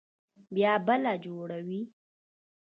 [0.53, 1.81] بيا بله جوړوي.